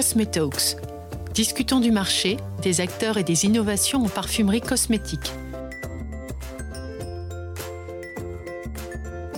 Cosmetalks. 0.00 0.76
Discutons 1.34 1.78
du 1.78 1.92
marché, 1.92 2.38
des 2.62 2.80
acteurs 2.80 3.18
et 3.18 3.22
des 3.22 3.44
innovations 3.44 4.02
en 4.02 4.08
parfumerie 4.08 4.62
cosmétique. 4.62 5.30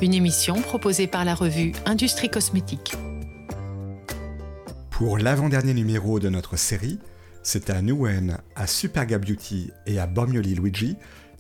Une 0.00 0.14
émission 0.14 0.62
proposée 0.62 1.08
par 1.08 1.24
la 1.24 1.34
revue 1.34 1.72
Industrie 1.84 2.30
Cosmétique. 2.30 2.94
Pour 4.90 5.18
l'avant-dernier 5.18 5.74
numéro 5.74 6.20
de 6.20 6.28
notre 6.28 6.56
série, 6.56 7.00
c'est 7.42 7.68
à 7.68 7.82
Newen, 7.82 8.38
à 8.54 8.68
Superga 8.68 9.18
Beauty 9.18 9.72
et 9.86 9.98
à 9.98 10.06
Bormioli 10.06 10.54
Luigi 10.54 10.94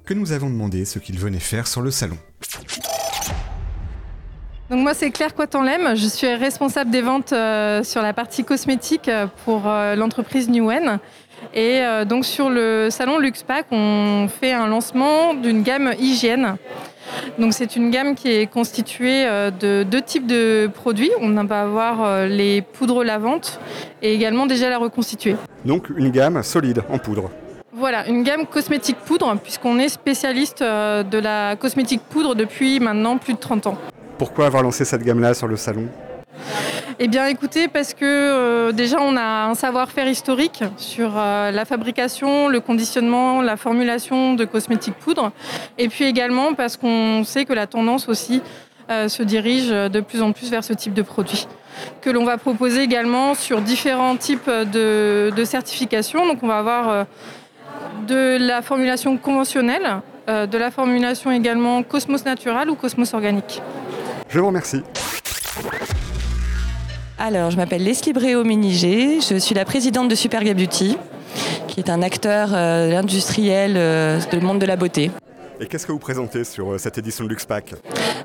que 0.04 0.14
nous 0.14 0.32
avons 0.32 0.50
demandé 0.50 0.84
ce 0.84 0.98
qu'ils 0.98 1.20
venaient 1.20 1.38
faire 1.38 1.68
sur 1.68 1.80
le 1.80 1.92
salon. 1.92 2.18
Donc 4.72 4.80
moi 4.80 4.94
c'est 4.94 5.10
Claire 5.10 5.34
Coitenlem, 5.34 5.94
je 5.96 6.06
suis 6.06 6.26
responsable 6.28 6.90
des 6.90 7.02
ventes 7.02 7.34
euh, 7.34 7.82
sur 7.82 8.00
la 8.00 8.14
partie 8.14 8.42
cosmétique 8.42 9.06
euh, 9.06 9.26
pour 9.44 9.64
euh, 9.66 9.96
l'entreprise 9.96 10.48
Newen. 10.48 10.98
Et 11.54 11.82
donc 12.06 12.24
sur 12.24 12.48
le 12.48 12.88
salon 12.88 13.18
Luxpack, 13.18 13.66
on 13.72 14.28
fait 14.28 14.52
un 14.52 14.68
lancement 14.68 15.34
d'une 15.34 15.62
gamme 15.62 15.92
hygiène. 15.98 16.56
Donc 17.38 17.52
c'est 17.52 17.74
une 17.74 17.90
gamme 17.90 18.14
qui 18.14 18.30
est 18.30 18.46
constituée 18.46 19.24
de 19.60 19.82
deux 19.82 20.00
types 20.00 20.26
de 20.26 20.70
produits. 20.72 21.10
On 21.20 21.32
va 21.44 21.62
avoir 21.62 22.28
les 22.28 22.62
poudres 22.62 23.02
lavantes 23.02 23.58
et 24.02 24.14
également 24.14 24.46
déjà 24.46 24.70
la 24.70 24.78
reconstituer. 24.78 25.34
Donc 25.64 25.90
une 25.96 26.10
gamme 26.10 26.40
solide 26.44 26.84
en 26.88 26.98
poudre. 26.98 27.28
Voilà, 27.72 28.06
une 28.08 28.22
gamme 28.22 28.46
cosmétique 28.46 28.98
poudre, 29.04 29.36
puisqu'on 29.42 29.80
est 29.80 29.88
spécialiste 29.88 30.62
de 30.62 31.18
la 31.18 31.56
cosmétique 31.56 32.02
poudre 32.08 32.36
depuis 32.36 32.78
maintenant 32.78 33.18
plus 33.18 33.34
de 33.34 33.40
30 33.40 33.66
ans. 33.66 33.78
Pourquoi 34.22 34.46
avoir 34.46 34.62
lancé 34.62 34.84
cette 34.84 35.02
gamme-là 35.02 35.34
sur 35.34 35.48
le 35.48 35.56
salon 35.56 35.88
eh 37.00 37.08
bien 37.08 37.26
écoutez, 37.26 37.66
parce 37.66 37.94
que 37.94 38.04
euh, 38.04 38.70
déjà 38.70 38.98
on 39.00 39.16
a 39.16 39.46
un 39.46 39.54
savoir-faire 39.56 40.06
historique 40.06 40.62
sur 40.76 41.14
euh, 41.16 41.50
la 41.50 41.64
fabrication, 41.64 42.48
le 42.48 42.60
conditionnement, 42.60 43.42
la 43.42 43.56
formulation 43.56 44.34
de 44.34 44.44
cosmétiques 44.44 44.94
poudre. 44.94 45.32
Et 45.78 45.88
puis 45.88 46.04
également 46.04 46.54
parce 46.54 46.76
qu'on 46.76 47.24
sait 47.24 47.44
que 47.44 47.52
la 47.52 47.66
tendance 47.66 48.08
aussi 48.08 48.42
euh, 48.90 49.08
se 49.08 49.24
dirige 49.24 49.70
de 49.70 50.00
plus 50.00 50.22
en 50.22 50.30
plus 50.30 50.48
vers 50.52 50.62
ce 50.62 50.74
type 50.74 50.94
de 50.94 51.02
produit. 51.02 51.48
Que 52.00 52.10
l'on 52.10 52.24
va 52.24 52.38
proposer 52.38 52.82
également 52.82 53.34
sur 53.34 53.60
différents 53.60 54.14
types 54.14 54.48
de, 54.48 55.32
de 55.34 55.44
certifications. 55.44 56.28
Donc 56.28 56.44
on 56.44 56.46
va 56.46 56.58
avoir 56.58 57.06
de 58.06 58.36
la 58.38 58.62
formulation 58.62 59.16
conventionnelle, 59.16 60.02
de 60.28 60.58
la 60.58 60.70
formulation 60.70 61.32
également 61.32 61.82
Cosmos 61.82 62.24
Natural 62.24 62.70
ou 62.70 62.76
Cosmos 62.76 63.12
Organique. 63.14 63.60
Je 64.32 64.40
vous 64.40 64.46
remercie. 64.46 64.80
Alors, 67.18 67.50
je 67.50 67.56
m'appelle 67.58 67.84
Leslie 67.84 68.14
Bréau-Méniger, 68.14 69.20
je 69.20 69.36
suis 69.36 69.54
la 69.54 69.66
présidente 69.66 70.08
de 70.08 70.14
Superga 70.14 70.54
Beauty, 70.54 70.96
qui 71.68 71.80
est 71.80 71.90
un 71.90 72.00
acteur 72.00 72.48
euh, 72.54 72.96
industriel 72.96 73.74
euh, 73.76 74.18
du 74.32 74.40
monde 74.40 74.58
de 74.58 74.64
la 74.64 74.76
beauté. 74.76 75.10
Et 75.60 75.66
qu'est-ce 75.66 75.86
que 75.86 75.92
vous 75.92 75.98
présentez 75.98 76.44
sur 76.44 76.72
euh, 76.72 76.78
cette 76.78 76.96
édition 76.96 77.24
de 77.24 77.28
LuxPack 77.28 77.74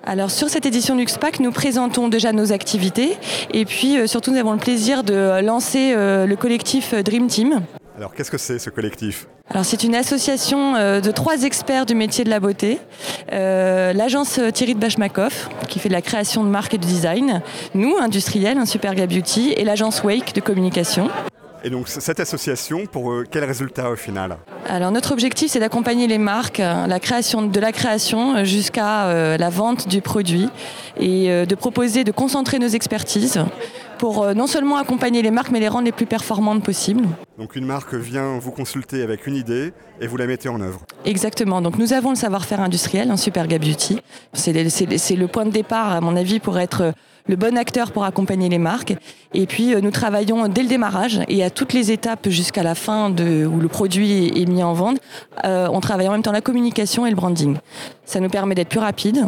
Alors 0.05 0.31
sur 0.31 0.47
cette 0.47 0.65
édition 0.65 0.95
de 0.95 1.01
LuxPack, 1.01 1.41
nous 1.41 1.51
présentons 1.51 2.07
déjà 2.07 2.31
nos 2.31 2.53
activités 2.53 3.17
et 3.51 3.65
puis 3.65 4.07
surtout 4.07 4.31
nous 4.31 4.39
avons 4.39 4.53
le 4.53 4.59
plaisir 4.59 5.03
de 5.03 5.41
lancer 5.41 5.93
le 5.93 6.35
collectif 6.35 6.93
Dream 6.93 7.27
Team. 7.27 7.63
Alors 7.97 8.13
qu'est-ce 8.13 8.29
que 8.29 8.37
c'est 8.37 8.59
ce 8.59 8.69
collectif 8.69 9.27
alors 9.49 9.63
c'est 9.63 9.85
une 9.85 9.95
association 9.95 10.75
euh, 10.75 10.99
de 10.99 11.09
trois 11.09 11.43
experts 11.43 11.85
du 11.85 11.95
métier 11.95 12.25
de 12.25 12.29
la 12.29 12.41
beauté. 12.41 12.79
Euh, 13.31 13.93
l'agence 13.93 14.41
Thierry 14.53 14.75
de 14.75 14.79
Bachmakov, 14.79 15.47
qui 15.69 15.79
fait 15.79 15.87
de 15.87 15.93
la 15.93 16.01
création 16.01 16.43
de 16.43 16.49
marques 16.49 16.73
et 16.73 16.77
de 16.77 16.85
design. 16.85 17.41
Nous, 17.73 17.95
industriels, 17.97 18.57
un 18.57 18.65
Superga 18.65 19.07
Beauty, 19.07 19.53
et 19.55 19.63
l'agence 19.63 20.03
Wake 20.03 20.35
de 20.35 20.41
communication. 20.41 21.09
Et 21.63 21.69
donc 21.69 21.87
cette 21.87 22.19
association, 22.19 22.87
pour 22.87 23.09
euh, 23.09 23.23
quel 23.31 23.45
résultat 23.45 23.89
au 23.89 23.95
final 23.95 24.35
Alors 24.67 24.91
notre 24.91 25.13
objectif, 25.13 25.49
c'est 25.49 25.61
d'accompagner 25.61 26.07
les 26.07 26.17
marques, 26.17 26.57
la 26.57 26.99
création, 26.99 27.41
de 27.41 27.59
la 27.61 27.71
création 27.71 28.43
jusqu'à 28.43 29.37
la 29.37 29.49
vente 29.49 29.87
du 29.87 30.01
produit, 30.01 30.49
et 30.99 31.45
de 31.45 31.55
proposer, 31.55 32.03
de 32.03 32.11
concentrer 32.11 32.59
nos 32.59 32.67
expertises 32.67 33.39
pour 33.97 34.23
euh, 34.23 34.33
non 34.33 34.47
seulement 34.47 34.77
accompagner 34.77 35.21
les 35.21 35.31
marques, 35.31 35.51
mais 35.51 35.59
les 35.59 35.67
rendre 35.67 35.85
les 35.85 35.91
plus 35.91 36.05
performantes 36.05 36.63
possibles. 36.63 37.05
Donc 37.37 37.55
une 37.55 37.65
marque 37.65 37.93
vient 37.93 38.37
vous 38.39 38.51
consulter 38.51 39.01
avec 39.01 39.27
une 39.27 39.35
idée 39.35 39.73
et 39.99 40.07
vous 40.07 40.17
la 40.17 40.27
mettez 40.27 40.49
en 40.49 40.61
œuvre. 40.61 40.81
Exactement. 41.05 41.61
Donc 41.61 41.77
nous 41.77 41.93
avons 41.93 42.09
le 42.11 42.15
savoir-faire 42.15 42.61
industriel, 42.61 43.11
un 43.11 43.17
Superga 43.17 43.59
Beauty. 43.59 43.99
C'est 44.33 44.53
le 44.53 45.27
point 45.27 45.45
de 45.45 45.51
départ, 45.51 45.91
à 45.91 46.01
mon 46.01 46.15
avis, 46.15 46.39
pour 46.39 46.57
être 46.59 46.93
le 47.27 47.35
bon 47.35 47.57
acteur 47.57 47.91
pour 47.91 48.03
accompagner 48.03 48.49
les 48.49 48.57
marques. 48.57 48.95
Et 49.33 49.45
puis 49.45 49.73
euh, 49.73 49.81
nous 49.81 49.91
travaillons 49.91 50.47
dès 50.47 50.63
le 50.63 50.69
démarrage 50.69 51.19
et 51.27 51.43
à 51.43 51.49
toutes 51.49 51.73
les 51.73 51.91
étapes 51.91 52.29
jusqu'à 52.29 52.63
la 52.63 52.75
fin 52.75 53.09
de, 53.09 53.45
où 53.45 53.59
le 53.59 53.67
produit 53.67 54.27
est 54.41 54.45
mis 54.45 54.63
en 54.63 54.73
vente. 54.73 54.97
Euh, 55.45 55.67
on 55.71 55.79
travaille 55.79 56.07
en 56.07 56.11
même 56.11 56.23
temps 56.23 56.31
la 56.31 56.41
communication 56.41 57.05
et 57.05 57.09
le 57.09 57.15
branding. 57.15 57.57
Ça 58.05 58.19
nous 58.19 58.29
permet 58.29 58.55
d'être 58.55 58.69
plus 58.69 58.79
rapide, 58.79 59.25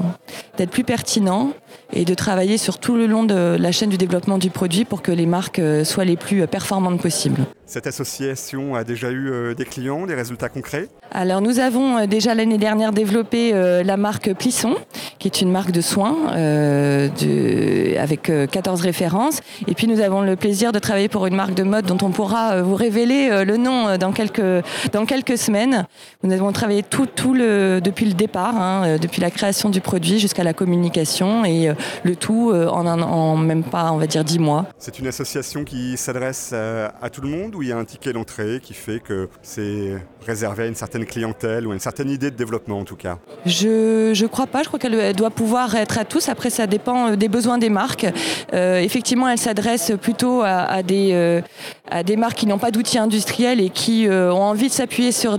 d'être 0.58 0.72
plus 0.72 0.84
pertinent 0.84 1.52
et 1.94 2.06
de 2.06 2.14
travailler 2.14 2.58
sur 2.58 2.80
tout 2.80 2.96
le 2.96 3.08
long 3.08 3.24
de 3.24 3.58
la 3.60 3.72
chaîne 3.72 3.90
du 3.90 3.98
développement 3.98 4.38
du 4.38 4.50
produit 4.50 4.86
pour 4.86 5.02
que 5.02 5.12
les 5.12 5.26
marques 5.26 5.60
euh, 5.60 5.84
soient 5.84 6.06
les 6.06 6.18
plus 6.18 6.48
performantes 6.48 7.02
possibles. 7.02 7.46
Cette 7.70 7.88
association 7.88 8.76
a 8.76 8.84
déjà 8.84 9.12
eu 9.12 9.54
des 9.56 9.66
clients, 9.66 10.06
des 10.06 10.16
résultats 10.16 10.50
concrets 10.50 10.90
Alors 11.12 11.40
nous 11.42 11.60
avons 11.60 12.06
déjà 12.08 12.34
l'année 12.34 12.58
dernière 12.58 12.92
développé 12.92 13.52
la 13.84 13.96
marque 13.96 14.34
Plisson, 14.34 14.76
qui 15.20 15.28
est 15.28 15.42
une 15.42 15.52
marque 15.52 15.72
de 15.72 15.82
soins 15.82 16.16
de 16.36 17.70
avec 18.00 18.32
14 18.52 18.82
euh, 18.82 18.84
références. 18.84 19.42
Et 19.68 19.76
puis 19.76 19.88
nous 19.88 20.00
avons 20.00 20.22
le 20.22 20.36
plaisir 20.36 20.72
de 20.72 20.80
travailler 20.80 21.10
pour 21.10 21.26
une 21.28 21.36
marque 21.36 21.54
de 21.54 21.64
mode 21.64 21.86
dont 21.86 21.98
on 22.02 22.12
pourra 22.12 22.54
euh, 22.54 22.64
vous 22.64 22.76
révéler 22.76 23.30
euh, 23.30 23.46
le 23.46 23.58
nom 23.58 23.98
dans 23.98 24.12
quelques, 24.12 24.66
dans 24.92 25.06
quelques 25.06 25.38
semaines. 25.38 25.86
Nous 26.24 26.32
avons 26.34 26.52
travaillé 26.52 26.84
tout, 26.84 27.06
tout 27.06 27.34
le, 27.34 27.80
depuis 27.82 28.06
le 28.06 28.14
départ, 28.14 28.56
hein, 28.56 28.98
depuis 28.98 29.22
la 29.22 29.32
création 29.32 29.70
du 29.70 29.82
produit 29.82 30.20
jusqu'à 30.20 30.44
la 30.44 30.54
communication 30.54 31.46
et 31.46 31.72
le 32.04 32.16
tout 32.16 32.52
en, 32.52 32.86
en 32.86 33.38
même 33.38 33.64
pas, 33.64 33.92
on 33.92 33.98
va 33.98 34.08
dire, 34.08 34.24
10 34.24 34.40
mois. 34.40 34.66
C'est 34.78 35.00
une 35.00 35.08
association 35.08 35.64
qui 35.64 35.98
s'adresse 35.98 36.54
à 36.54 37.10
tout 37.10 37.22
le 37.22 37.30
monde 37.30 37.56
ou 37.60 37.64
il 37.64 37.70
y 37.70 37.72
a 37.74 37.78
un 37.78 37.86
ticket 37.86 38.14
d'entrée 38.14 38.62
qui 38.64 38.74
fait 38.74 39.00
que 39.00 39.28
c'est 39.42 39.94
réservé 40.26 40.64
à 40.64 40.68
une 40.68 40.76
certaine 40.76 41.06
clientèle 41.06 41.68
ou 41.68 41.72
à 41.72 41.74
une 41.74 41.80
certaine 41.80 42.10
idée 42.10 42.32
de 42.32 42.36
développement 42.36 42.80
en 42.80 42.86
tout 42.86 42.96
cas 42.96 43.20
Je 43.46 44.20
ne 44.20 44.28
crois 44.28 44.48
pas, 44.48 44.64
je 44.64 44.68
crois 44.68 44.80
qu'elle 44.80 45.14
doit 45.14 45.30
pouvoir 45.30 45.76
être 45.76 45.98
à 45.98 46.06
tous. 46.06 46.30
Après, 46.30 46.50
ça 46.50 46.68
dépend 46.68 47.16
des 47.16 47.28
besoins 47.28 47.58
des 47.58 47.70
marques 47.70 48.06
euh, 48.54 48.80
effectivement, 48.80 49.28
elle 49.28 49.38
s'adresse 49.38 49.92
plutôt 50.02 50.42
à, 50.44 50.84
des, 50.84 51.12
euh, 51.14 51.42
à 51.90 52.04
des 52.04 52.16
marques 52.16 52.38
qui 52.38 52.48
n'ont 52.48 52.58
pas 52.58 52.72
d'outils 52.72 52.98
industriels 52.98 53.60
et 53.60 53.70
qui 53.70 54.08
euh, 54.08 54.34
ont 54.34 54.44
envie 54.44 54.68
de 54.68 54.74
s'appuyer 54.74 55.12
sur, 55.12 55.38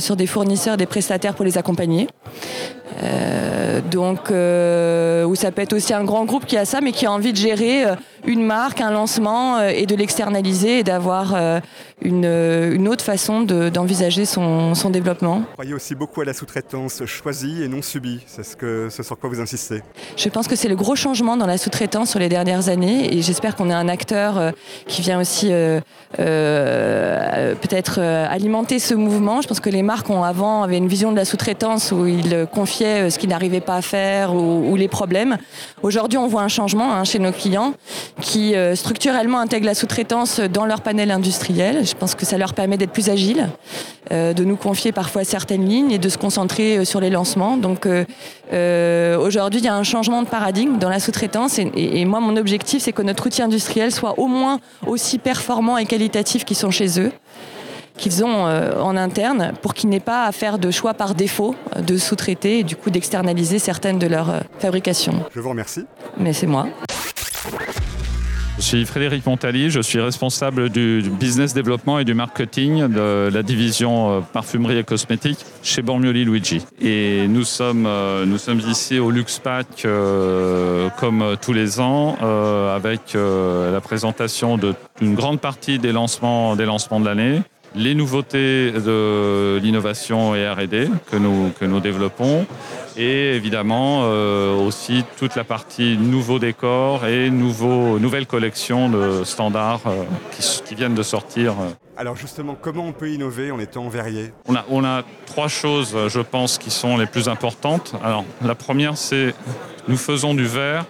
sur 0.00 0.16
des 0.16 0.26
fournisseurs, 0.26 0.76
des 0.76 0.86
prestataires 0.86 1.34
pour 1.34 1.44
les 1.44 1.58
accompagner. 1.58 2.08
Donc, 3.90 4.30
où 4.30 5.34
ça 5.34 5.50
peut 5.52 5.62
être 5.62 5.72
aussi 5.72 5.94
un 5.94 6.04
grand 6.04 6.24
groupe 6.24 6.46
qui 6.46 6.56
a 6.56 6.64
ça, 6.64 6.80
mais 6.80 6.92
qui 6.92 7.06
a 7.06 7.12
envie 7.12 7.32
de 7.32 7.36
gérer 7.36 7.84
une 8.26 8.44
marque, 8.44 8.80
un 8.80 8.90
lancement 8.90 9.60
et 9.60 9.86
de 9.86 9.94
l'externaliser 9.94 10.78
et 10.78 10.82
d'avoir 10.82 11.34
une, 12.04 12.24
une, 12.24 12.88
autre 12.88 13.04
façon 13.04 13.42
d'envisager 13.42 14.24
son, 14.24 14.74
son, 14.74 14.90
développement. 14.90 15.38
Vous 15.38 15.52
croyez 15.52 15.74
aussi 15.74 15.94
beaucoup 15.94 16.20
à 16.20 16.24
la 16.24 16.34
sous-traitance 16.34 17.04
choisie 17.06 17.62
et 17.62 17.68
non 17.68 17.82
subie. 17.82 18.20
C'est 18.26 18.42
ce, 18.42 18.56
que, 18.56 18.88
ce 18.90 19.02
sur 19.02 19.18
quoi 19.18 19.30
vous 19.30 19.40
insistez 19.40 19.82
Je 20.16 20.28
pense 20.28 20.48
que 20.48 20.56
c'est 20.56 20.68
le 20.68 20.76
gros 20.76 20.96
changement 20.96 21.36
dans 21.36 21.46
la 21.46 21.58
sous-traitance 21.58 22.10
sur 22.10 22.18
les 22.18 22.28
dernières 22.28 22.68
années 22.68 23.14
et 23.14 23.22
j'espère 23.22 23.56
qu'on 23.56 23.70
est 23.70 23.74
un 23.74 23.88
acteur 23.88 24.38
euh, 24.38 24.50
qui 24.86 25.02
vient 25.02 25.20
aussi 25.20 25.48
euh, 25.50 25.80
euh, 26.18 27.54
peut-être 27.54 28.00
alimenter 28.00 28.78
ce 28.78 28.94
mouvement. 28.94 29.40
Je 29.40 29.48
pense 29.48 29.60
que 29.60 29.70
les 29.70 29.82
marques 29.82 30.10
ont 30.10 30.24
avant 30.24 30.62
avaient 30.62 30.78
une 30.78 30.88
vision 30.88 31.12
de 31.12 31.16
la 31.16 31.24
sous-traitance 31.24 31.92
où 31.92 32.06
ils 32.06 32.46
confiaient 32.52 33.10
ce 33.10 33.18
qu'ils 33.18 33.30
n'arrivaient 33.30 33.60
pas 33.60 33.76
à 33.76 33.82
faire 33.82 34.34
ou, 34.34 34.76
les 34.76 34.88
problèmes. 34.88 35.38
Aujourd'hui, 35.82 36.18
on 36.18 36.26
voit 36.26 36.42
un 36.42 36.48
changement 36.48 36.92
hein, 36.92 37.04
chez 37.04 37.18
nos 37.18 37.32
clients 37.32 37.74
qui 38.20 38.54
structurellement 38.74 39.38
intègrent 39.38 39.66
la 39.66 39.74
sous-traitance 39.74 40.40
dans 40.40 40.66
leur 40.66 40.80
panel 40.80 41.10
industriel. 41.10 41.84
Je 41.92 41.96
pense 41.98 42.14
que 42.14 42.24
ça 42.24 42.38
leur 42.38 42.54
permet 42.54 42.78
d'être 42.78 42.90
plus 42.90 43.10
agiles, 43.10 43.50
euh, 44.10 44.32
de 44.32 44.44
nous 44.44 44.56
confier 44.56 44.92
parfois 44.92 45.24
certaines 45.24 45.68
lignes 45.68 45.90
et 45.90 45.98
de 45.98 46.08
se 46.08 46.16
concentrer 46.16 46.78
euh, 46.78 46.84
sur 46.86 47.00
les 47.00 47.10
lancements. 47.10 47.58
Donc 47.58 47.86
euh, 47.86 49.16
aujourd'hui, 49.18 49.60
il 49.60 49.66
y 49.66 49.68
a 49.68 49.74
un 49.74 49.82
changement 49.82 50.22
de 50.22 50.26
paradigme 50.26 50.78
dans 50.78 50.88
la 50.88 51.00
sous-traitance 51.00 51.58
et, 51.58 52.04
moi, 52.06 52.20
mon 52.20 52.36
objectif, 52.38 52.82
c'est 52.82 52.92
que 52.92 53.02
notre 53.02 53.26
outil 53.26 53.42
industriel 53.42 53.92
soit 53.92 54.18
au 54.18 54.26
moins 54.26 54.58
aussi 54.86 55.18
performant 55.18 55.76
et 55.76 55.84
qualitatif 55.84 56.46
qu'ils 56.46 56.56
sont 56.56 56.70
chez 56.70 56.98
eux 56.98 57.12
qu'ils 57.98 58.24
ont 58.24 58.46
en 58.46 58.96
interne 58.96 59.52
pour 59.60 59.74
qu'ils 59.74 59.90
n'aient 59.90 60.00
pas 60.00 60.24
à 60.24 60.32
faire 60.32 60.58
de 60.58 60.70
choix 60.70 60.94
par 60.94 61.14
défaut 61.14 61.54
de 61.78 61.98
sous-traiter 61.98 62.60
et 62.60 62.64
du 62.64 62.74
coup 62.74 62.88
d'externaliser 62.88 63.58
certaines 63.58 63.98
de 63.98 64.06
leurs 64.06 64.40
fabrications. 64.58 65.22
Je 65.34 65.40
vous 65.40 65.50
remercie. 65.50 65.84
Mais 66.16 66.32
c'est 66.32 66.46
moi. 66.46 66.68
Je 68.58 68.62
suis 68.62 68.84
Frédéric 68.84 69.24
Montali, 69.26 69.70
je 69.70 69.80
suis 69.80 70.00
responsable 70.00 70.68
du 70.68 71.02
business 71.18 71.54
développement 71.54 71.98
et 71.98 72.04
du 72.04 72.14
marketing 72.14 72.86
de 72.86 73.30
la 73.32 73.42
division 73.42 74.18
euh, 74.18 74.20
parfumerie 74.20 74.78
et 74.78 74.84
cosmétique 74.84 75.38
chez 75.62 75.80
Bormioli 75.80 76.24
Luigi. 76.24 76.64
Et 76.80 77.26
nous 77.28 77.44
sommes, 77.44 77.86
euh, 77.86 78.26
nous 78.26 78.38
sommes 78.38 78.60
ici 78.60 78.98
au 78.98 79.10
Luxpack 79.10 79.84
euh, 79.84 80.90
comme 80.98 81.36
tous 81.40 81.52
les 81.52 81.80
ans 81.80 82.16
avec 82.74 83.14
la 83.14 83.80
présentation 83.80 84.58
d'une 84.58 85.14
grande 85.14 85.40
partie 85.40 85.78
des 85.78 85.92
lancements, 85.92 86.54
des 86.54 86.66
lancements 86.66 87.00
de 87.00 87.06
l'année 87.06 87.42
les 87.74 87.94
nouveautés 87.94 88.72
de 88.72 89.58
l'innovation 89.62 90.34
et 90.34 90.48
R&D 90.48 90.88
que 91.10 91.16
nous, 91.16 91.52
que 91.58 91.64
nous 91.64 91.80
développons 91.80 92.46
et 92.96 93.34
évidemment 93.34 94.02
euh, 94.04 94.54
aussi 94.54 95.04
toute 95.16 95.34
la 95.36 95.44
partie 95.44 95.96
nouveaux 95.96 96.38
décors 96.38 97.06
et 97.06 97.30
nouveaux, 97.30 97.98
nouvelles 97.98 98.26
collections 98.26 98.88
de 98.88 99.24
standards 99.24 99.80
euh, 99.86 100.04
qui, 100.66 100.74
viennent 100.74 100.94
de 100.94 101.02
sortir. 101.02 101.54
Alors 101.96 102.16
justement, 102.16 102.56
comment 102.60 102.86
on 102.86 102.92
peut 102.92 103.10
innover 103.10 103.50
en 103.50 103.58
étant 103.58 103.88
verrier? 103.88 104.32
On 104.48 104.54
a, 104.54 104.64
on 104.70 104.84
a 104.84 105.02
trois 105.26 105.48
choses, 105.48 105.96
je 106.08 106.20
pense, 106.20 106.56
qui 106.58 106.70
sont 106.70 106.96
les 106.96 107.06
plus 107.06 107.28
importantes. 107.28 107.94
Alors 108.02 108.24
la 108.42 108.54
première, 108.54 108.96
c'est 108.96 109.34
nous 109.88 109.96
faisons 109.96 110.34
du 110.34 110.46
verre, 110.46 110.86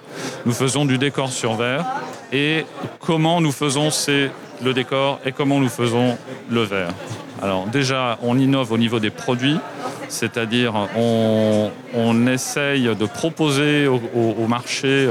nous 0.47 0.53
faisons 0.53 0.85
du 0.85 0.99
décor 0.99 1.31
sur 1.31 1.55
verre 1.55 1.85
et 2.33 2.65
comment 3.01 3.41
nous 3.41 3.53
faisons 3.53 3.91
c'est 3.91 4.31
le 4.65 4.75
décor 4.75 5.21
et 5.25 5.33
comment 5.33 5.61
nous 5.61 5.69
faisons 5.69 6.17
le 6.51 6.63
verre. 6.63 6.93
Alors 7.43 7.67
déjà, 7.67 8.19
on 8.23 8.39
innove 8.39 8.71
au 8.71 8.79
niveau 8.79 9.01
des 9.01 9.11
produits, 9.11 9.59
c'est-à-dire 10.09 10.75
on, 10.97 12.27
essaye 12.29 12.85
de 12.85 13.05
proposer 13.05 13.89
au, 13.89 14.47
marché 14.47 15.11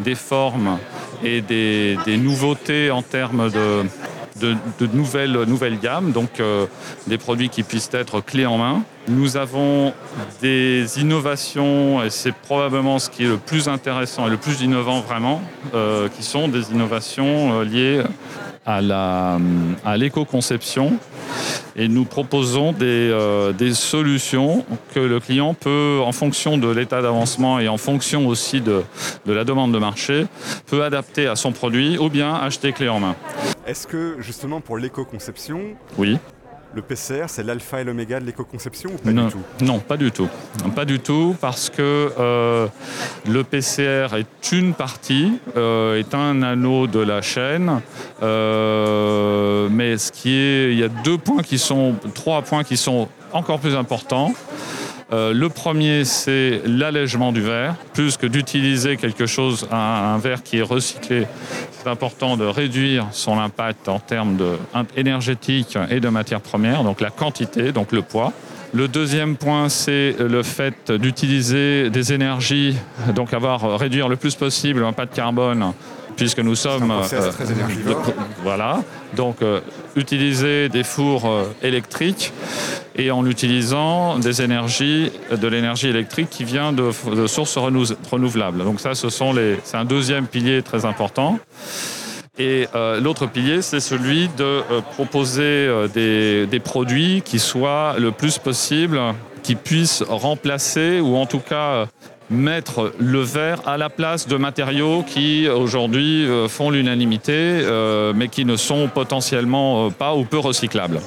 des 0.00 0.16
formes 0.16 0.78
et 1.22 1.40
des, 1.40 1.96
nouveautés 2.18 2.90
en 2.90 3.02
termes 3.02 3.48
de, 3.50 4.56
nouvelles, 4.92 5.42
nouvelles, 5.46 5.78
gammes, 5.78 6.10
donc 6.10 6.40
euh, 6.40 6.66
des 7.06 7.16
produits 7.16 7.48
qui 7.48 7.62
puissent 7.62 7.90
être 7.92 8.20
clés 8.20 8.46
en 8.46 8.58
main. 8.58 8.82
Nous 9.06 9.36
avons 9.36 9.92
des 10.42 11.00
innovations, 11.00 12.02
et 12.02 12.10
c'est 12.10 12.34
probablement 12.34 12.98
ce 12.98 13.08
qui 13.08 13.24
est 13.24 13.28
le 13.28 13.38
plus 13.38 13.68
intéressant 13.68 14.26
et 14.26 14.30
le 14.30 14.36
plus 14.36 14.62
innovant 14.62 15.00
vraiment, 15.00 15.42
euh, 15.74 16.08
qui 16.08 16.24
sont 16.24 16.48
des 16.48 16.72
innovations 16.72 17.60
euh, 17.60 17.64
liées 17.64 18.02
à 18.68 19.96
l'éco-conception 19.96 20.98
et 21.76 21.88
nous 21.88 22.04
proposons 22.04 22.74
euh, 22.82 23.52
des, 23.52 23.72
solutions 23.72 24.64
que 24.92 25.00
le 25.00 25.20
client 25.20 25.54
peut, 25.54 26.00
en 26.04 26.12
fonction 26.12 26.58
de 26.58 26.68
l'état 26.68 27.00
d'avancement 27.00 27.60
et 27.60 27.68
en 27.68 27.76
fonction 27.76 28.26
aussi 28.26 28.60
de, 28.60 28.82
de 29.26 29.32
la 29.32 29.44
demande 29.44 29.72
de 29.72 29.78
marché, 29.78 30.26
peut 30.66 30.82
adapter 30.82 31.28
à 31.28 31.36
son 31.36 31.52
produit 31.52 31.96
ou 31.96 32.10
bien 32.10 32.34
acheter 32.34 32.72
clé 32.72 32.88
en 32.88 33.00
main. 33.00 33.14
Est-ce 33.66 33.86
que 33.86 34.16
justement 34.18 34.60
pour 34.60 34.76
l'éco-conception, 34.76 35.60
oui. 35.96 36.18
Le 36.74 36.82
PCR, 36.82 37.24
c'est 37.28 37.42
l'alpha 37.42 37.80
et 37.80 37.84
l'oméga 37.84 38.20
de 38.20 38.26
l'éco-conception 38.26 38.90
ou 38.90 38.98
pas 38.98 39.10
non, 39.10 39.26
du 39.26 39.32
tout? 39.32 39.64
Non, 39.64 39.78
pas 39.78 39.96
du 39.96 40.12
tout. 40.12 40.28
Pas 40.76 40.84
du 40.84 41.00
tout, 41.00 41.34
parce 41.40 41.70
que 41.70 42.12
euh, 42.18 42.66
le 43.26 43.42
PCR 43.42 44.08
est 44.18 44.52
une 44.52 44.74
partie, 44.74 45.38
euh, 45.56 45.98
est 45.98 46.14
un 46.14 46.42
anneau 46.42 46.86
de 46.86 47.00
la 47.00 47.22
chaîne. 47.22 47.80
Euh, 48.22 49.68
mais 49.70 49.96
ce 49.96 50.12
qui 50.12 50.34
est, 50.34 50.72
il 50.72 50.78
y 50.78 50.84
a 50.84 50.88
deux 50.88 51.16
points 51.16 51.42
qui 51.42 51.58
sont, 51.58 51.94
trois 52.14 52.42
points 52.42 52.64
qui 52.64 52.76
sont 52.76 53.08
encore 53.32 53.60
plus 53.60 53.74
importants. 53.74 54.34
Euh, 55.10 55.32
le 55.32 55.48
premier, 55.48 56.04
c'est 56.04 56.60
l'allègement 56.66 57.32
du 57.32 57.40
verre. 57.40 57.76
Plus 57.94 58.18
que 58.18 58.26
d'utiliser 58.26 58.96
quelque 58.96 59.24
chose, 59.26 59.66
un, 59.72 60.18
verre 60.18 60.42
qui 60.42 60.58
est 60.58 60.62
recyclé, 60.62 61.26
c'est 61.72 61.88
important 61.88 62.36
de 62.36 62.44
réduire 62.44 63.06
son 63.12 63.38
impact 63.38 63.88
en 63.88 64.00
termes 64.00 64.36
de, 64.36 64.58
et 64.94 66.00
de 66.00 66.08
matières 66.08 66.40
premières, 66.40 66.84
donc 66.84 67.00
la 67.00 67.10
quantité, 67.10 67.72
donc 67.72 67.92
le 67.92 68.02
poids. 68.02 68.32
Le 68.74 68.86
deuxième 68.86 69.36
point, 69.36 69.70
c'est 69.70 70.14
le 70.18 70.42
fait 70.42 70.92
d'utiliser 70.92 71.88
des 71.88 72.12
énergies, 72.12 72.76
donc 73.14 73.32
avoir 73.32 73.78
réduire 73.78 74.08
le 74.08 74.16
plus 74.16 74.34
possible 74.34 74.82
l'impact 74.82 75.14
carbone 75.14 75.72
puisque 76.18 76.40
nous 76.40 76.56
sommes. 76.56 76.90
Euh, 76.90 77.30
très 77.30 77.44
voilà. 78.42 78.82
Donc, 79.16 79.40
euh, 79.40 79.60
utiliser 79.96 80.68
des 80.68 80.84
fours 80.84 81.24
euh, 81.26 81.44
électriques 81.62 82.32
et 82.96 83.10
en 83.10 83.24
utilisant 83.24 84.18
des 84.18 84.42
énergies, 84.42 85.10
de 85.30 85.48
l'énergie 85.48 85.88
électrique 85.88 86.28
qui 86.28 86.44
vient 86.44 86.72
de, 86.72 86.90
sources 87.26 87.56
renouvelables. 87.56 88.64
Donc, 88.64 88.80
ça, 88.80 88.94
ce 88.94 89.08
sont 89.08 89.32
les, 89.32 89.58
c'est 89.62 89.76
un 89.76 89.84
deuxième 89.84 90.26
pilier 90.26 90.62
très 90.62 90.84
important. 90.84 91.38
Et 92.40 92.66
l'autre 93.00 93.26
pilier, 93.26 93.62
c'est 93.62 93.80
celui 93.80 94.28
de 94.36 94.62
proposer 94.92 95.68
des, 95.92 96.46
des, 96.46 96.60
produits 96.60 97.22
qui 97.24 97.40
soient 97.40 97.96
le 97.98 98.12
plus 98.12 98.38
possible, 98.38 99.00
qui 99.42 99.56
puissent 99.56 100.04
remplacer 100.08 101.00
ou 101.00 101.16
en 101.16 101.26
tout 101.26 101.40
cas 101.40 101.86
mettre 102.30 102.92
le 102.98 103.20
verre 103.20 103.66
à 103.66 103.76
la 103.76 103.88
place 103.90 104.26
de 104.26 104.36
matériaux 104.36 105.02
qui 105.06 105.48
aujourd'hui 105.48 106.26
euh, 106.26 106.48
font 106.48 106.70
l'unanimité, 106.70 107.32
euh, 107.32 108.12
mais 108.14 108.28
qui 108.28 108.44
ne 108.44 108.56
sont 108.56 108.88
potentiellement 108.88 109.86
euh, 109.86 109.90
pas 109.90 110.14
ou 110.14 110.24
peu 110.24 110.38
recyclables. 110.38 111.00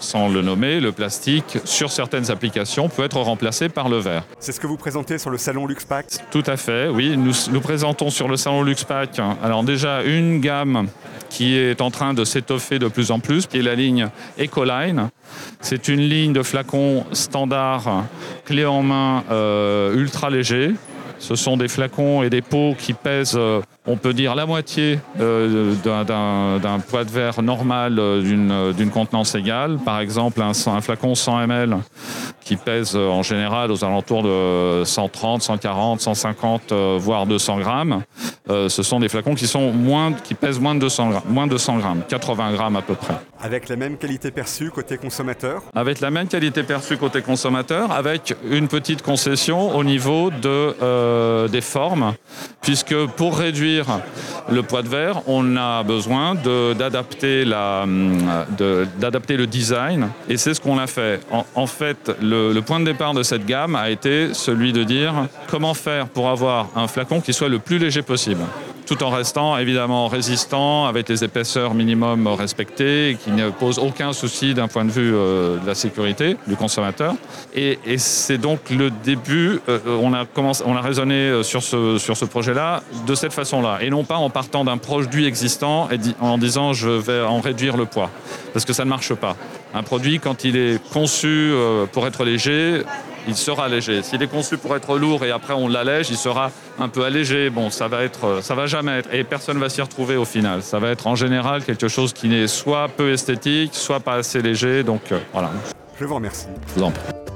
Sans 0.00 0.28
le 0.28 0.42
nommer, 0.42 0.80
le 0.80 0.92
plastique, 0.92 1.58
sur 1.64 1.92
certaines 1.92 2.30
applications, 2.30 2.88
peut 2.88 3.04
être 3.04 3.20
remplacé 3.20 3.68
par 3.68 3.88
le 3.88 3.98
verre. 3.98 4.24
C'est 4.38 4.52
ce 4.52 4.58
que 4.58 4.66
vous 4.66 4.78
présentez 4.78 5.18
sur 5.18 5.30
le 5.30 5.38
salon 5.38 5.66
LuxPack 5.66 6.06
Tout 6.30 6.42
à 6.46 6.56
fait, 6.56 6.88
oui. 6.88 7.16
Nous, 7.16 7.34
nous 7.52 7.60
présentons 7.60 8.10
sur 8.10 8.26
le 8.26 8.36
salon 8.36 8.62
LuxPack, 8.62 9.20
alors 9.42 9.62
déjà 9.62 10.02
une 10.02 10.40
gamme 10.40 10.88
qui 11.28 11.56
est 11.56 11.80
en 11.80 11.90
train 11.90 12.14
de 12.14 12.24
s'étoffer 12.24 12.78
de 12.78 12.88
plus 12.88 13.10
en 13.10 13.20
plus, 13.20 13.46
qui 13.46 13.58
est 13.58 13.62
la 13.62 13.74
ligne 13.74 14.08
Ecoline. 14.38 15.10
C'est 15.60 15.88
une 15.88 16.00
ligne 16.00 16.32
de 16.32 16.42
flacons 16.42 17.04
standard, 17.12 18.04
clé 18.44 18.64
en 18.64 18.82
main, 18.82 19.24
euh, 19.30 19.94
ultra 19.94 20.30
léger. 20.30 20.74
Ce 21.20 21.36
sont 21.36 21.56
des 21.56 21.68
flacons 21.68 22.22
et 22.22 22.30
des 22.30 22.40
pots 22.40 22.74
qui 22.76 22.94
pèsent, 22.94 23.36
euh, 23.36 23.60
on 23.86 23.96
peut 23.96 24.14
dire, 24.14 24.34
la 24.34 24.46
moitié 24.46 24.98
euh, 25.20 25.74
d'un 25.84 26.78
poids 26.80 27.04
de 27.04 27.10
verre 27.10 27.42
normal 27.42 27.96
d'une 28.24 28.90
contenance 28.92 29.34
égale. 29.34 29.78
Par 29.84 30.00
exemple, 30.00 30.40
un, 30.40 30.50
un 30.50 30.80
flacon 30.80 31.14
100 31.14 31.42
ml 31.42 31.76
qui 32.40 32.56
pèsent 32.56 32.96
euh, 32.96 33.08
en 33.08 33.22
général 33.22 33.70
aux 33.70 33.84
alentours 33.84 34.22
de 34.22 34.82
130, 34.84 35.42
140, 35.42 36.00
150, 36.00 36.72
voire 36.98 37.26
200 37.26 37.60
grammes. 37.60 38.02
Euh, 38.50 38.68
ce 38.68 38.82
sont 38.82 38.98
des 38.98 39.08
flacons 39.08 39.34
qui, 39.34 39.46
sont 39.46 39.70
moins, 39.70 40.12
qui 40.12 40.34
pèsent 40.34 40.58
moins 40.58 40.74
de 40.74 40.80
200 40.80 41.10
grammes, 41.10 41.22
moins 41.28 41.46
de 41.46 41.56
100 41.56 41.78
grammes, 41.78 42.02
80 42.08 42.52
grammes 42.52 42.76
à 42.76 42.82
peu 42.82 42.94
près. 42.94 43.14
Avec 43.40 43.68
la 43.68 43.76
même 43.76 43.96
qualité 43.96 44.32
perçue 44.32 44.70
côté 44.70 44.98
consommateur? 44.98 45.62
Avec 45.74 46.00
la 46.00 46.10
même 46.10 46.26
qualité 46.26 46.64
perçue 46.64 46.96
côté 46.96 47.22
consommateur, 47.22 47.92
avec 47.92 48.34
une 48.50 48.68
petite 48.68 49.02
concession 49.02 49.76
au 49.76 49.84
niveau 49.84 50.30
de, 50.30 50.74
euh, 50.82 51.48
des 51.48 51.60
formes, 51.60 52.14
puisque 52.60 53.06
pour 53.16 53.38
réduire 53.38 53.86
le 54.50 54.62
poids 54.62 54.82
de 54.82 54.88
verre, 54.88 55.22
on 55.26 55.56
a 55.56 55.82
besoin 55.84 56.34
d'adapter 56.34 57.44
le 57.44 57.86
design, 59.46 60.08
et 60.28 60.36
c'est 60.36 60.54
ce 60.54 60.60
qu'on 60.60 60.78
a 60.78 60.88
fait. 60.88 61.20
En, 61.30 61.46
en 61.54 61.66
fait, 61.66 62.10
le, 62.30 62.60
point 62.60 62.80
de 62.80 62.84
départ 62.84 63.14
de 63.14 63.22
cette 63.22 63.46
gamme 63.46 63.76
a 63.76 63.90
été 63.90 64.32
celui 64.34 64.72
de 64.72 64.84
dire 64.84 65.14
comment 65.48 65.74
faire 65.74 66.06
pour 66.06 66.28
avoir 66.28 66.68
un 66.76 66.86
flacon 66.86 67.20
qui 67.20 67.32
soit 67.32 67.48
le 67.48 67.58
plus 67.58 67.78
léger 67.78 68.02
possible 68.02 68.42
tout 68.90 69.04
en 69.04 69.10
restant 69.10 69.56
évidemment 69.56 70.08
résistant 70.08 70.86
avec 70.86 71.08
les 71.08 71.22
épaisseurs 71.22 71.74
minimum 71.74 72.26
respectées 72.26 73.16
qui 73.22 73.30
ne 73.30 73.50
posent 73.50 73.78
aucun 73.78 74.12
souci 74.12 74.52
d'un 74.52 74.66
point 74.66 74.84
de 74.84 74.90
vue 74.90 75.14
euh, 75.14 75.58
de 75.58 75.66
la 75.66 75.76
sécurité 75.76 76.36
du 76.48 76.56
consommateur. 76.56 77.14
Et, 77.54 77.78
c'est 77.98 78.38
donc 78.38 78.68
le 78.68 78.90
début, 78.90 79.60
euh, 79.68 79.78
on, 80.02 80.12
a 80.12 80.24
commencé, 80.24 80.64
on 80.66 80.74
a 80.74 80.80
raisonné 80.80 81.14
euh, 81.14 81.44
sur 81.44 81.62
ce, 81.62 81.98
sur 81.98 82.16
ce 82.16 82.24
projet-là 82.24 82.82
de 83.06 83.14
cette 83.14 83.32
façon-là, 83.32 83.78
et 83.80 83.90
non 83.90 84.02
pas 84.02 84.16
en 84.16 84.28
partant 84.28 84.64
d'un 84.64 84.78
produit 84.78 85.24
existant 85.24 85.88
et 85.92 85.98
en 86.20 86.36
disant 86.36 86.72
je 86.72 86.90
vais 86.90 87.22
en 87.22 87.40
réduire 87.40 87.76
le 87.76 87.84
poids, 87.84 88.10
parce 88.52 88.64
que 88.64 88.72
ça 88.72 88.84
ne 88.84 88.90
marche 88.90 89.14
pas. 89.14 89.36
Un 89.72 89.82
produit, 89.82 90.18
quand 90.18 90.44
il 90.44 90.56
est 90.56 90.82
conçu 90.92 91.52
pour 91.92 92.06
être 92.06 92.24
léger, 92.24 92.82
il 93.28 93.36
sera 93.36 93.68
léger. 93.68 94.02
S'il 94.02 94.22
est 94.22 94.26
conçu 94.26 94.58
pour 94.58 94.74
être 94.74 94.98
lourd 94.98 95.24
et 95.24 95.30
après 95.30 95.54
on 95.54 95.68
l'allège, 95.68 96.10
il 96.10 96.16
sera 96.16 96.50
un 96.78 96.88
peu 96.88 97.04
allégé. 97.04 97.50
Bon, 97.50 97.70
ça 97.70 97.88
va 97.88 98.02
être, 98.02 98.42
ça 98.42 98.54
va 98.54 98.66
jamais 98.66 98.98
être, 98.98 99.14
et 99.14 99.24
personne 99.24 99.58
va 99.58 99.68
s'y 99.68 99.82
retrouver 99.82 100.16
au 100.16 100.24
final. 100.24 100.62
Ça 100.62 100.78
va 100.78 100.90
être 100.90 101.06
en 101.06 101.14
général 101.14 101.64
quelque 101.64 101.88
chose 101.88 102.12
qui 102.12 102.28
n'est 102.28 102.48
soit 102.48 102.88
peu 102.88 103.12
esthétique, 103.12 103.74
soit 103.74 104.00
pas 104.00 104.14
assez 104.14 104.42
léger. 104.42 104.82
Donc 104.82 105.12
euh, 105.12 105.18
voilà. 105.32 105.50
Je 105.98 106.04
vous 106.04 106.14
remercie. 106.14 106.46
Je 106.68 106.80
vous 106.80 106.86
en 106.86 106.90
prie. 106.90 107.29